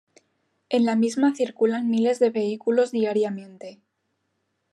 En 0.69 0.83
la 0.83 0.95
misma 0.95 1.35
circulan 1.35 1.91
miles 1.91 2.17
de 2.17 2.31
vehículos 2.31 2.89
diariamente. 2.89 3.79